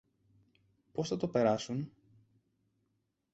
[0.91, 1.91] Πώς θα το περάσουν;